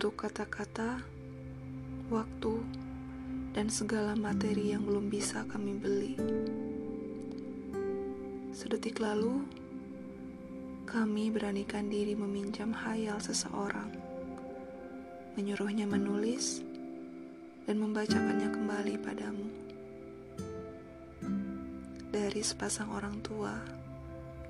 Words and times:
untuk 0.00 0.24
kata-kata, 0.24 1.04
waktu, 2.08 2.56
dan 3.52 3.68
segala 3.68 4.16
materi 4.16 4.72
yang 4.72 4.80
belum 4.88 5.12
bisa 5.12 5.44
kami 5.44 5.76
beli. 5.76 6.16
Sedetik 8.56 8.96
lalu, 8.96 9.44
kami 10.88 11.28
beranikan 11.28 11.92
diri 11.92 12.16
meminjam 12.16 12.72
hayal 12.72 13.20
seseorang, 13.20 13.92
menyuruhnya 15.36 15.84
menulis, 15.84 16.64
dan 17.68 17.76
membacakannya 17.76 18.56
kembali 18.56 18.94
padamu. 19.04 19.48
Dari 22.08 22.40
sepasang 22.40 22.88
orang 22.88 23.20
tua 23.20 23.52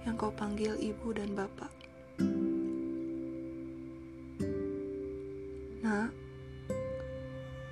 yang 0.07 0.15
kau 0.15 0.31
panggil 0.31 0.79
ibu 0.79 1.11
dan 1.11 1.35
bapak. 1.35 1.75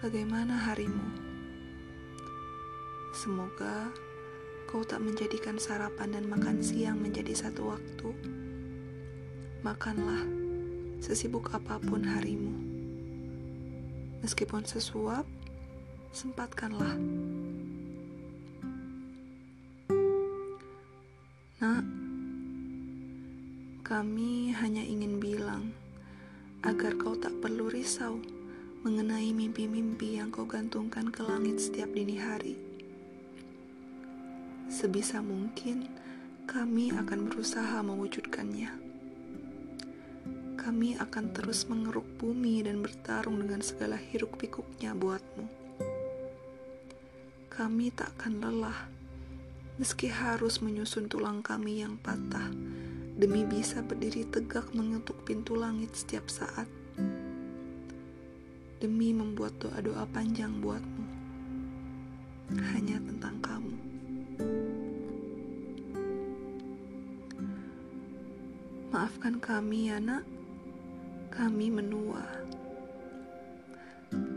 Bagaimana 0.08 0.56
harimu? 0.56 1.04
Semoga 3.12 3.92
kau 4.64 4.80
tak 4.80 5.04
menjadikan 5.04 5.60
sarapan 5.60 6.16
dan 6.16 6.24
makan 6.32 6.64
siang 6.64 6.96
menjadi 6.96 7.36
satu 7.36 7.76
waktu. 7.76 8.16
Makanlah 9.60 10.24
sesibuk 11.04 11.52
apa 11.52 11.76
pun 11.76 12.08
harimu. 12.08 12.56
Meskipun 14.24 14.64
sesuap, 14.64 15.28
sempatkanlah. 16.16 16.96
Nak, 21.60 21.84
kami 23.84 24.56
hanya 24.56 24.80
ingin 24.80 25.20
bilang 25.20 25.76
agar 26.64 26.96
kau 26.96 27.12
tak 27.12 27.36
perlu 27.44 27.68
risau 27.68 28.37
mengenai 28.86 29.34
mimpi-mimpi 29.34 30.22
yang 30.22 30.30
kau 30.30 30.46
gantungkan 30.46 31.10
ke 31.10 31.26
langit 31.26 31.58
setiap 31.58 31.90
dini 31.90 32.14
hari. 32.14 32.54
Sebisa 34.70 35.18
mungkin, 35.18 35.90
kami 36.46 36.94
akan 36.94 37.26
berusaha 37.26 37.82
mewujudkannya. 37.82 38.70
Kami 40.54 40.94
akan 40.94 41.24
terus 41.34 41.66
mengeruk 41.66 42.06
bumi 42.22 42.62
dan 42.62 42.78
bertarung 42.78 43.42
dengan 43.42 43.66
segala 43.66 43.98
hiruk-pikuknya 43.98 44.94
buatmu. 44.94 45.50
Kami 47.50 47.90
tak 47.90 48.14
akan 48.14 48.38
lelah, 48.38 48.80
meski 49.82 50.06
harus 50.06 50.62
menyusun 50.62 51.10
tulang 51.10 51.42
kami 51.42 51.82
yang 51.82 51.98
patah 51.98 52.54
demi 53.18 53.42
bisa 53.42 53.82
berdiri 53.82 54.22
tegak 54.30 54.70
mengetuk 54.70 55.26
pintu 55.26 55.58
langit 55.58 55.90
setiap 55.98 56.30
saat. 56.30 56.77
Demi 58.78 59.10
membuat 59.10 59.58
doa-doa 59.58 60.06
panjang 60.14 60.62
buatmu. 60.62 61.02
Hanya 62.70 63.02
tentang 63.02 63.34
kamu. 63.42 63.74
Maafkan 68.94 69.42
kami 69.42 69.90
ya 69.90 69.98
nak, 69.98 70.22
kami 71.34 71.74
menua. 71.74 72.22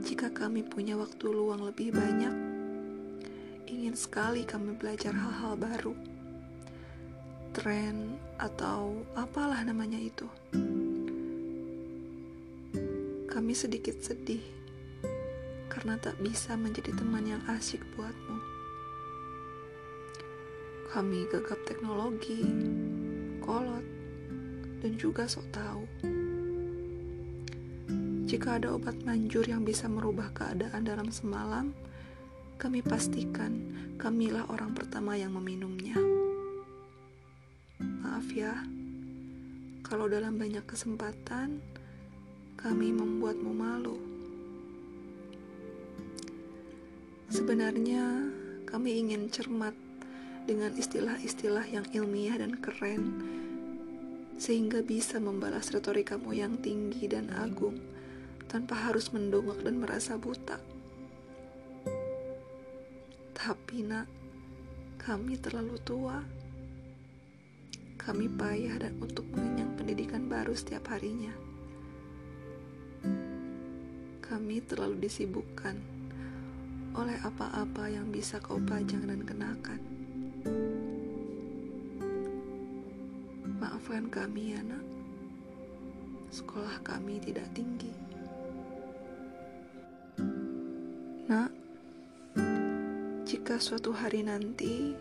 Jika 0.02 0.34
kami 0.34 0.66
punya 0.66 0.98
waktu 0.98 1.26
luang 1.30 1.62
lebih 1.62 1.94
banyak, 1.94 2.34
ingin 3.70 3.94
sekali 3.94 4.42
kami 4.42 4.74
belajar 4.74 5.14
hal-hal 5.14 5.54
baru. 5.54 5.94
Tren 7.54 8.18
atau 8.42 9.06
apalah 9.14 9.62
namanya 9.62 10.02
itu. 10.02 10.26
Kami 13.42 13.58
sedikit 13.58 13.98
sedih 13.98 14.46
karena 15.66 15.98
tak 15.98 16.14
bisa 16.22 16.54
menjadi 16.54 16.94
teman 16.94 17.26
yang 17.26 17.42
asyik 17.50 17.82
buatmu. 17.98 18.38
Kami 20.94 21.26
gagap 21.26 21.58
teknologi, 21.66 22.46
kolot, 23.42 23.82
dan 24.86 24.94
juga 24.94 25.26
sok 25.26 25.50
tahu. 25.50 25.84
Jika 28.30 28.62
ada 28.62 28.78
obat 28.78 29.02
manjur 29.10 29.50
yang 29.50 29.66
bisa 29.66 29.90
merubah 29.90 30.30
keadaan 30.38 30.86
dalam 30.86 31.10
semalam, 31.10 31.74
kami 32.62 32.86
pastikan 32.86 33.58
kamilah 33.98 34.46
orang 34.54 34.78
pertama 34.78 35.18
yang 35.18 35.34
meminumnya. 35.34 35.98
Maaf 38.06 38.30
ya, 38.38 38.54
kalau 39.82 40.06
dalam 40.06 40.38
banyak 40.38 40.62
kesempatan 40.70 41.81
kami 42.62 42.94
membuatmu 42.94 43.52
malu. 43.58 43.98
Sebenarnya 47.34 48.30
kami 48.70 49.02
ingin 49.02 49.34
cermat 49.34 49.74
dengan 50.46 50.70
istilah-istilah 50.78 51.66
yang 51.66 51.90
ilmiah 51.90 52.38
dan 52.38 52.62
keren 52.62 53.18
sehingga 54.38 54.86
bisa 54.86 55.18
membalas 55.18 55.74
retorikamu 55.74 56.38
yang 56.38 56.62
tinggi 56.62 57.10
dan 57.10 57.34
agung 57.34 57.82
tanpa 58.46 58.78
harus 58.90 59.10
mendongak 59.10 59.58
dan 59.66 59.82
merasa 59.82 60.22
buta. 60.22 60.62
Tapi 63.34 63.82
nak, 63.82 64.06
kami 65.02 65.34
terlalu 65.42 65.82
tua. 65.82 66.22
Kami 67.98 68.30
payah 68.30 68.78
dan 68.82 69.02
untuk 69.02 69.26
mengenyang 69.34 69.74
pendidikan 69.78 70.30
baru 70.30 70.54
setiap 70.54 70.94
harinya. 70.94 71.51
Kami 74.32 74.64
terlalu 74.64 75.12
disibukkan 75.12 75.76
oleh 76.96 77.20
apa-apa 77.20 77.92
yang 77.92 78.08
bisa 78.16 78.40
kau 78.40 78.64
pajang 78.64 79.04
dan 79.04 79.28
kenakan. 79.28 79.80
Maafkan 83.60 84.08
kami 84.08 84.56
ya 84.56 84.64
Sekolah 86.32 86.80
kami 86.80 87.20
tidak 87.20 87.44
tinggi 87.52 87.92
Nak 91.28 91.52
Jika 93.28 93.60
suatu 93.60 93.92
hari 93.92 94.24
nanti 94.24 94.96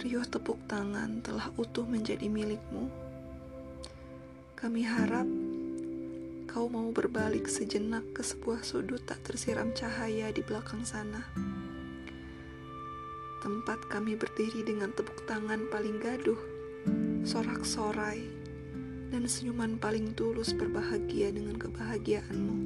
Riuh 0.00 0.24
tepuk 0.24 0.56
tangan 0.64 1.20
telah 1.20 1.52
utuh 1.60 1.84
menjadi 1.84 2.32
milikmu 2.32 2.88
Kami 4.56 4.80
harap 4.88 5.28
Kau 6.52 6.68
mau 6.68 6.92
berbalik 6.92 7.48
sejenak 7.48 8.04
ke 8.12 8.20
sebuah 8.20 8.60
sudut 8.60 9.00
tak 9.08 9.24
tersiram 9.24 9.72
cahaya 9.72 10.28
di 10.28 10.44
belakang 10.44 10.84
sana 10.84 11.24
Tempat 13.40 13.88
kami 13.88 14.20
berdiri 14.20 14.60
dengan 14.60 14.92
tepuk 14.92 15.24
tangan 15.24 15.66
paling 15.72 15.96
gaduh 15.96 16.52
sorak-sorai, 17.22 18.18
dan 19.14 19.30
senyuman 19.30 19.78
paling 19.78 20.10
tulus 20.18 20.50
berbahagia 20.50 21.30
dengan 21.30 21.54
kebahagiaanmu. 21.54 22.56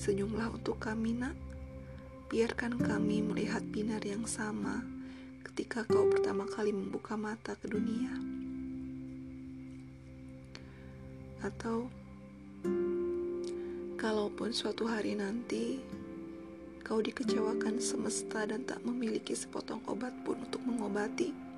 Senyumlah 0.00 0.56
untuk 0.56 0.80
kami, 0.80 1.12
nak. 1.14 1.36
Biarkan 2.32 2.80
kami 2.80 3.20
melihat 3.20 3.60
binar 3.68 4.00
yang 4.08 4.24
sama 4.24 4.80
ketika 5.44 5.84
kau 5.84 6.08
pertama 6.08 6.48
kali 6.48 6.72
membuka 6.72 7.12
mata 7.12 7.52
ke 7.60 7.68
dunia. 7.68 8.31
Atau, 11.42 11.90
kalaupun 13.98 14.54
suatu 14.54 14.86
hari 14.86 15.18
nanti 15.18 15.82
kau 16.86 17.02
dikecewakan 17.02 17.82
semesta 17.82 18.46
dan 18.46 18.62
tak 18.62 18.82
memiliki 18.86 19.34
sepotong 19.34 19.82
obat 19.86 20.14
pun 20.26 20.38
untuk 20.42 20.62
mengobati 20.62 21.52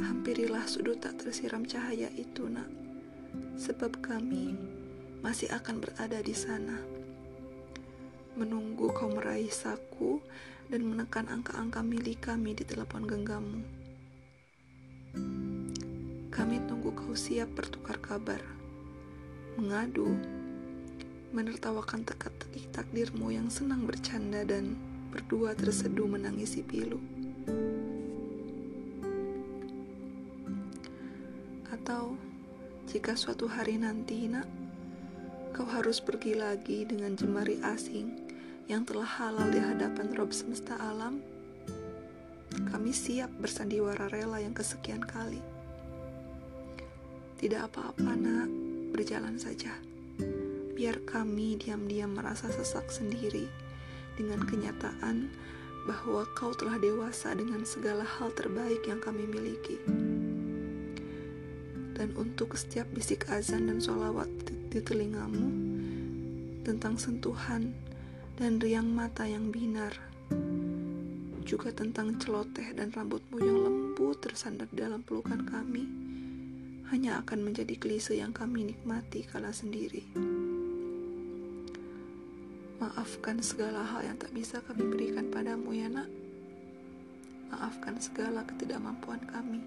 Hampirilah 0.00 0.64
sudut 0.64 0.96
tak 0.96 1.20
tersiram 1.20 1.60
cahaya 1.68 2.08
itu, 2.16 2.48
nak, 2.48 2.64
sebab 3.60 4.00
kami 4.00 4.56
masih 5.20 5.52
akan 5.52 5.76
berada 5.76 6.24
di 6.24 6.32
sana, 6.32 6.80
menunggu 8.32 8.88
kau 8.96 9.12
meraih 9.12 9.52
saku 9.52 10.24
dan 10.72 10.88
menekan 10.88 11.28
angka-angka 11.28 11.84
milik 11.84 12.24
kami 12.24 12.56
di 12.56 12.64
telepon 12.64 13.04
genggammu. 13.04 13.60
Tunggu 16.70 16.94
kau 16.94 17.18
siap 17.18 17.50
bertukar 17.58 17.98
kabar, 17.98 18.38
mengadu, 19.58 20.06
menertawakan 21.34 22.06
teka-teki 22.06 22.70
takdirmu 22.70 23.34
yang 23.34 23.50
senang 23.50 23.90
bercanda 23.90 24.46
dan 24.46 24.78
berdua 25.10 25.58
terseduh 25.58 26.06
menangisi 26.06 26.62
pilu. 26.62 27.02
Atau 31.74 32.14
jika 32.86 33.18
suatu 33.18 33.50
hari 33.50 33.74
nanti, 33.74 34.30
nak, 34.30 34.46
kau 35.50 35.66
harus 35.66 35.98
pergi 35.98 36.38
lagi 36.38 36.86
dengan 36.86 37.18
jemari 37.18 37.58
asing 37.66 38.14
yang 38.70 38.86
telah 38.86 39.10
halal 39.18 39.50
di 39.50 39.58
hadapan 39.58 40.14
Rob 40.14 40.30
semesta 40.30 40.78
alam, 40.78 41.18
kami 42.70 42.94
siap 42.94 43.34
bersandiwara 43.42 44.06
rela 44.14 44.38
yang 44.38 44.54
kesekian 44.54 45.02
kali. 45.02 45.49
Tidak 47.40 47.56
apa-apa, 47.56 48.12
nak, 48.20 48.52
berjalan 48.92 49.40
saja. 49.40 49.72
biar 50.76 51.00
kami 51.08 51.60
diam-diam 51.60 52.12
merasa 52.12 52.48
sesak 52.48 52.88
sendiri 52.88 53.44
dengan 54.16 54.44
kenyataan 54.44 55.28
bahwa 55.88 56.28
kau 56.36 56.52
telah 56.52 56.76
dewasa 56.76 57.32
dengan 57.32 57.64
segala 57.64 58.04
hal 58.04 58.28
terbaik 58.36 58.84
yang 58.84 59.00
kami 59.00 59.24
miliki. 59.24 59.80
Dan 61.96 62.12
untuk 62.16 62.56
setiap 62.56 62.88
bisik 62.92 63.28
azan 63.32 63.72
dan 63.72 63.80
sholawat 63.80 64.28
di 64.72 64.80
telingamu, 64.80 65.48
tentang 66.64 67.00
sentuhan 67.00 67.72
dan 68.36 68.60
riang 68.60 68.88
mata 68.88 69.24
yang 69.24 69.48
binar, 69.48 69.96
juga 71.44 71.72
tentang 71.72 72.20
celoteh 72.20 72.76
dan 72.76 72.92
rambutmu 72.92 73.36
yang 73.40 73.58
lembut 73.64 74.20
tersandar 74.20 74.68
dalam 74.72 75.00
pelukan 75.04 75.44
kami, 75.44 76.09
hanya 76.90 77.22
akan 77.22 77.46
menjadi 77.46 77.78
klise 77.78 78.18
yang 78.18 78.34
kami 78.34 78.66
nikmati 78.66 79.22
kala 79.22 79.54
sendiri. 79.54 80.02
Maafkan 82.82 83.38
segala 83.38 83.86
hal 83.86 84.10
yang 84.10 84.18
tak 84.18 84.34
bisa 84.34 84.58
kami 84.66 84.90
berikan 84.90 85.30
padamu 85.30 85.70
ya 85.70 85.86
nak. 85.86 86.10
Maafkan 87.54 87.94
segala 88.02 88.42
ketidakmampuan 88.42 89.22
kami. 89.30 89.62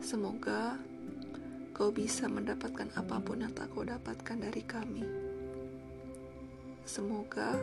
Semoga 0.00 0.80
kau 1.76 1.92
bisa 1.92 2.24
mendapatkan 2.32 2.88
apa 2.96 3.20
pun 3.20 3.44
yang 3.44 3.52
tak 3.52 3.68
kau 3.76 3.84
dapatkan 3.84 4.38
dari 4.40 4.64
kami. 4.64 5.04
Semoga 6.88 7.60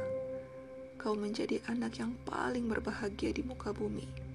kau 1.02 1.18
menjadi 1.18 1.66
anak 1.66 1.98
yang 1.98 2.14
paling 2.30 2.70
berbahagia 2.70 3.34
di 3.34 3.42
muka 3.42 3.74
bumi. 3.74 4.29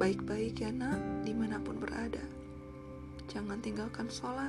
Baik-baik 0.00 0.64
ya 0.64 0.72
nak, 0.72 0.96
di 1.28 1.36
mana 1.36 1.60
pun 1.60 1.76
berada. 1.76 2.24
Jangan 3.28 3.60
tinggalkan 3.60 4.08
sholat, 4.08 4.48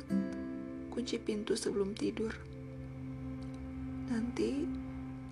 kunci 0.87 1.19
pintu 1.19 1.59
sebelum 1.59 1.91
tidur. 1.91 2.31
Nanti, 4.07 4.63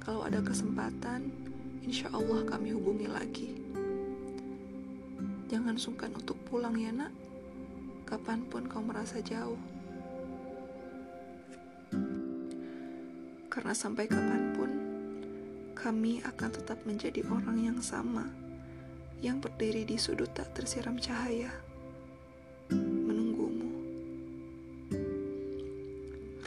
kalau 0.04 0.28
ada 0.28 0.44
kesempatan, 0.44 1.32
insya 1.88 2.12
Allah 2.12 2.44
kami 2.44 2.76
hubungi 2.76 3.08
lagi. 3.08 3.64
Jangan 5.48 5.80
sungkan 5.80 6.12
untuk 6.12 6.36
pulang 6.52 6.76
ya 6.76 6.92
nak, 6.92 7.16
kapan 8.04 8.44
pun 8.44 8.68
kau 8.68 8.84
merasa 8.84 9.24
jauh. 9.24 9.56
Karena 13.48 13.72
sampai 13.72 14.04
kapan 14.04 14.52
pun, 14.52 14.72
kami 15.80 16.20
akan 16.28 16.50
tetap 16.52 16.84
menjadi 16.84 17.24
orang 17.32 17.72
yang 17.72 17.80
sama, 17.80 18.49
yang 19.20 19.44
berdiri 19.44 19.84
di 19.84 20.00
sudut 20.00 20.32
tak 20.32 20.56
tersiram 20.56 20.96
cahaya. 20.96 21.52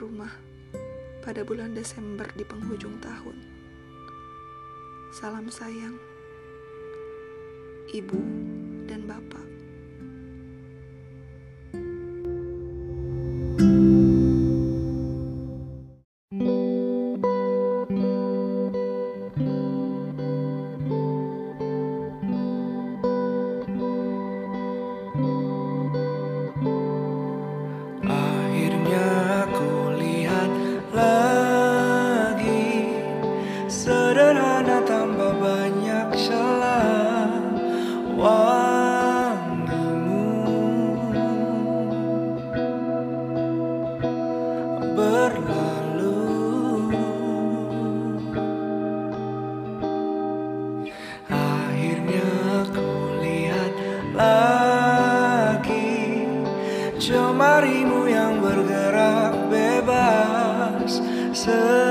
rumah 0.02 0.34
pada 1.22 1.46
bulan 1.46 1.78
Desember 1.78 2.26
di 2.34 2.42
penghujung 2.42 2.98
tahun. 2.98 3.38
Salam 5.14 5.46
sayang, 5.46 5.94
ibu 7.94 8.18
dan 8.90 9.06
bapak. 9.06 9.46
Jemarimu 13.62 14.01
sun. 61.44 61.81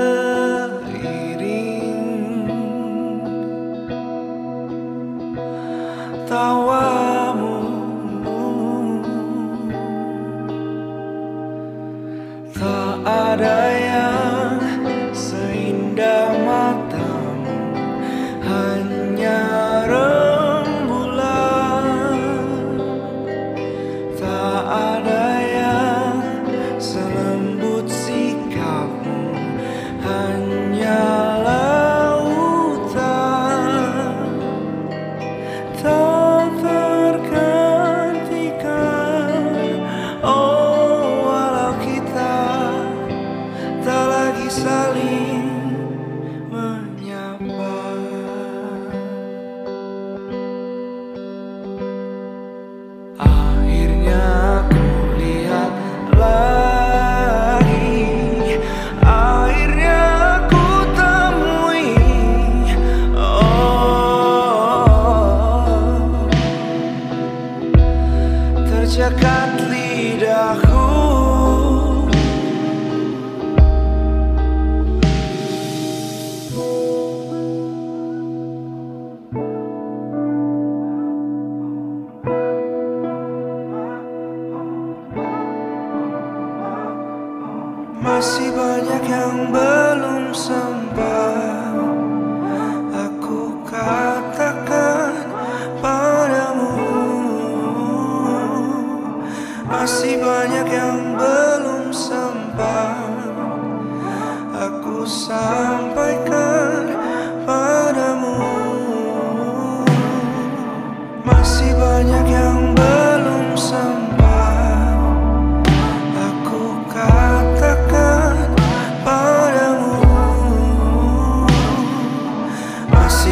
Masih 88.22 88.54
banyak 88.54 89.02
yang 89.10 89.50
belum 89.50 90.30
sempat 90.30 90.81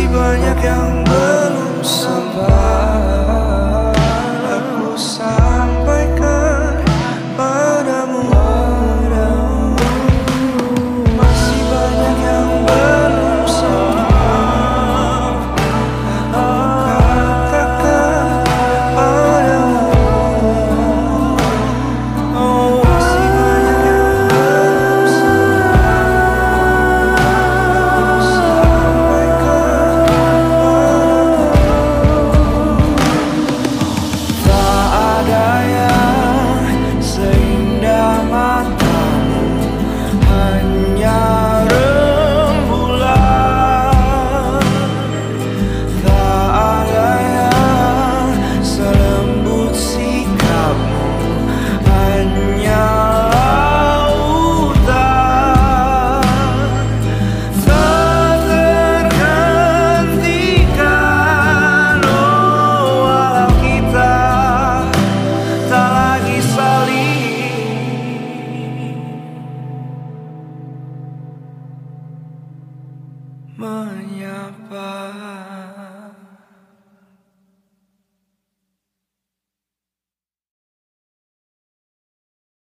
banyak 0.09 0.59
yang 0.65 1.05
belum 1.05 1.85
sampai. 1.85 3.30